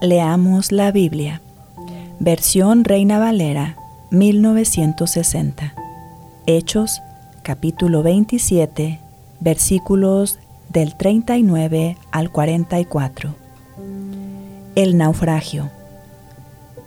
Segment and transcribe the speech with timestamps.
[0.00, 1.40] leamos la Biblia.
[2.20, 3.76] Versión Reina Valera,
[4.10, 5.74] 1960.
[6.46, 7.02] Hechos,
[7.42, 9.00] capítulo 27,
[9.40, 10.38] versículos
[10.68, 13.34] del 39 al 44.
[14.76, 15.70] El naufragio.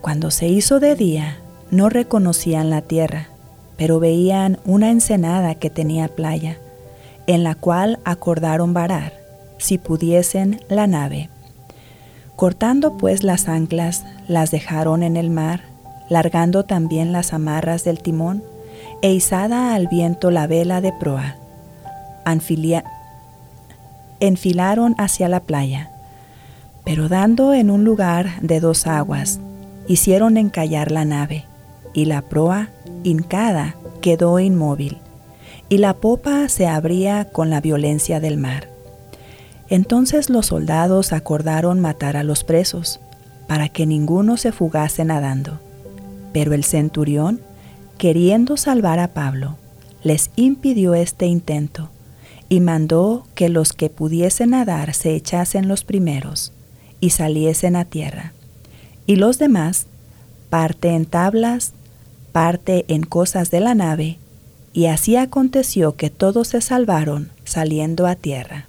[0.00, 1.38] Cuando se hizo de día,
[1.70, 3.28] no reconocían la tierra,
[3.76, 6.58] pero veían una ensenada que tenía playa,
[7.26, 9.12] en la cual acordaron varar,
[9.58, 11.30] si pudiesen, la nave
[12.36, 15.62] Cortando pues las anclas, las dejaron en el mar,
[16.10, 18.44] largando también las amarras del timón,
[19.00, 21.36] e izada al viento la vela de proa.
[24.20, 25.90] enfilaron hacia la playa,
[26.84, 29.40] pero dando en un lugar de dos aguas,
[29.88, 31.44] hicieron encallar la nave,
[31.94, 32.68] y la proa,
[33.02, 34.98] hincada, quedó inmóvil,
[35.68, 38.75] y la popa se abría con la violencia del mar.
[39.68, 43.00] Entonces los soldados acordaron matar a los presos,
[43.46, 45.60] para que ninguno se fugase nadando.
[46.32, 47.40] Pero el centurión,
[47.98, 49.56] queriendo salvar a Pablo,
[50.02, 51.90] les impidió este intento,
[52.48, 56.52] y mandó que los que pudiesen nadar se echasen los primeros,
[57.00, 58.32] y saliesen a tierra.
[59.06, 59.86] Y los demás,
[60.48, 61.72] parte en tablas,
[62.32, 64.18] parte en cosas de la nave,
[64.72, 68.66] y así aconteció que todos se salvaron saliendo a tierra.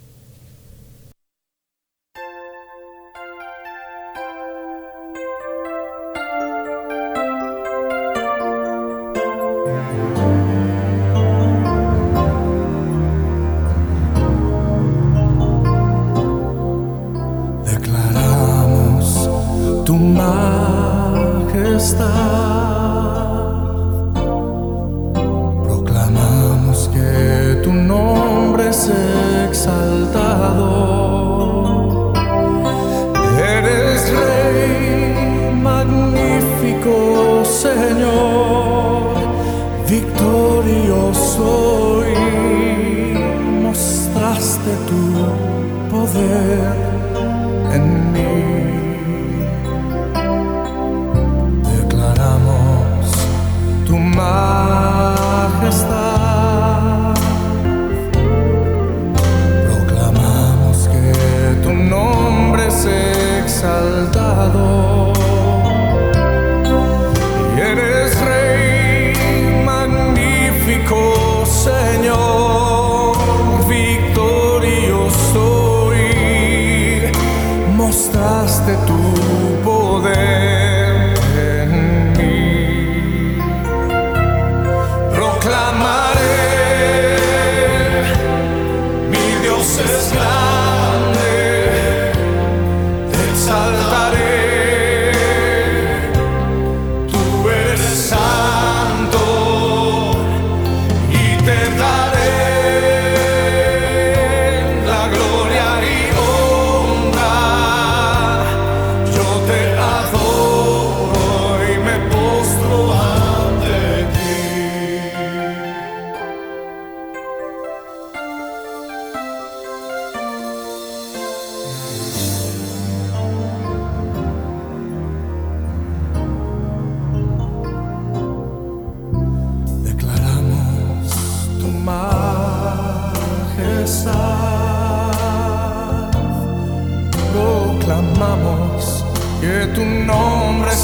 [25.64, 28.92] Proclamamos que tu nombre es
[29.49, 30.83] exaltado.
[33.39, 39.15] Eres rey magnífico, Señor,
[39.87, 41.49] victorioso
[42.05, 43.14] y
[43.64, 45.02] mostraste tu
[45.89, 46.75] poder
[47.73, 48.57] en mí.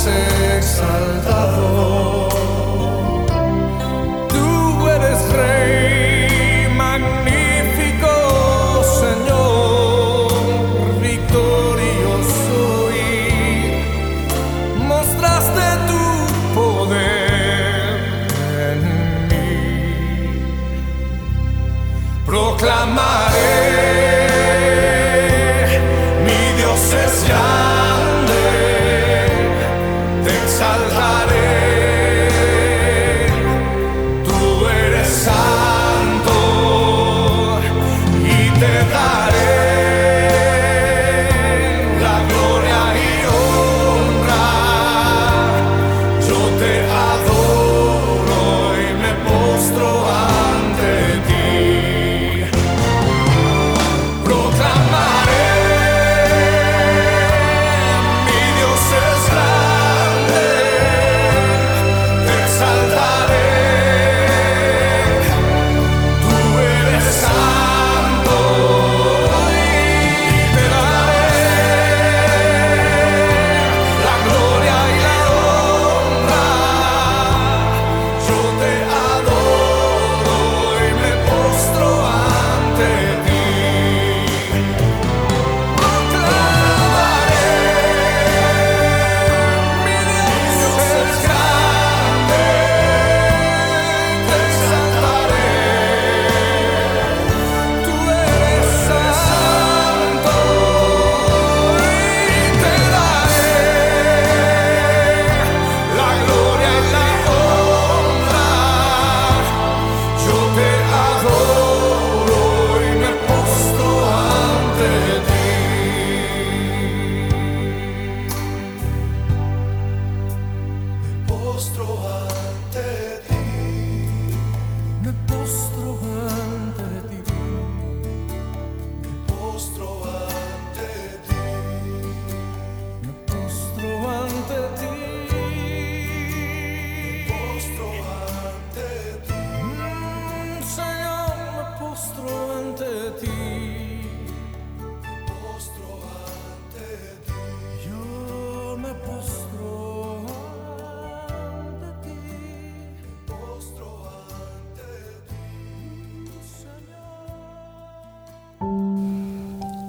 [0.03, 2.32] Te exaltaré.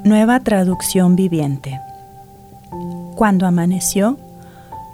[0.05, 1.81] Nueva traducción viviente.
[3.15, 4.19] Cuando amaneció,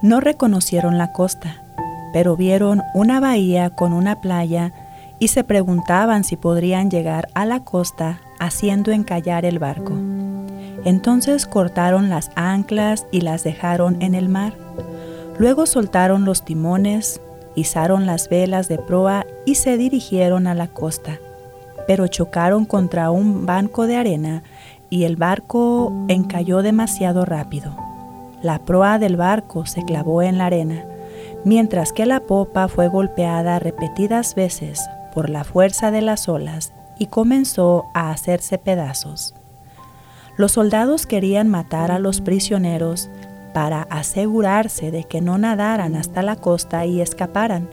[0.03, 1.65] no reconocieron la costa,
[2.13, 4.73] pero vieron una bahía con una playa
[5.19, 9.95] y se preguntaban si podrían llegar a la costa haciendo encallar el barco.
[10.85, 14.55] Entonces cortaron las anclas y las dejaron en el mar.
[15.41, 17.21] Luego soltaron los timones,
[17.57, 21.19] izaron las velas de proa y se dirigieron a la costa,
[21.89, 24.45] pero chocaron contra un banco de arena
[24.91, 27.75] y el barco encalló demasiado rápido.
[28.43, 30.85] La proa del barco se clavó en la arena,
[31.45, 34.85] mientras que la popa fue golpeada repetidas veces
[35.15, 39.35] por la fuerza de las olas y comenzó a hacerse pedazos.
[40.37, 43.09] Los soldados querían matar a los prisioneros
[43.55, 47.69] para asegurarse de que no nadaran hasta la costa y escaparan,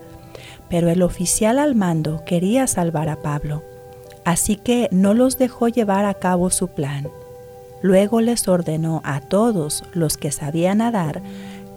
[0.69, 3.63] pero el oficial al mando quería salvar a Pablo
[4.27, 7.07] así que no los dejó llevar a cabo su plan.
[7.81, 11.21] Luego les ordenó a todos los que sabían nadar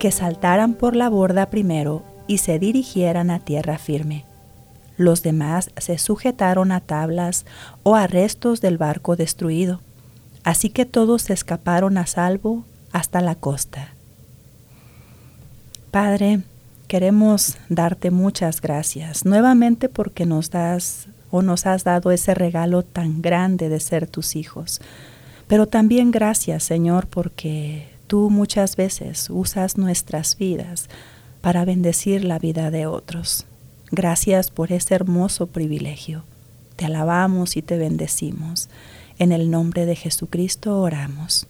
[0.00, 4.24] que saltaran por la borda primero y se dirigieran a tierra firme.
[4.96, 7.46] Los demás se sujetaron a tablas
[7.84, 9.80] o a restos del barco destruido,
[10.42, 13.94] así que todos se escaparon a salvo hasta la costa.
[15.92, 16.40] Padre,
[16.88, 23.22] queremos darte muchas gracias nuevamente porque nos das o nos has dado ese regalo tan
[23.22, 24.80] grande de ser tus hijos.
[25.46, 30.88] Pero también gracias, Señor, porque tú muchas veces usas nuestras vidas
[31.40, 33.46] para bendecir la vida de otros.
[33.90, 36.24] Gracias por ese hermoso privilegio.
[36.76, 38.68] Te alabamos y te bendecimos.
[39.18, 41.46] En el nombre de Jesucristo oramos.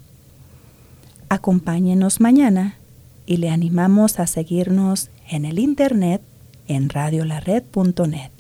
[1.29, 2.77] Acompáñenos mañana
[3.27, 6.23] y le animamos a seguirnos en el internet
[6.67, 8.40] en radiolared.net.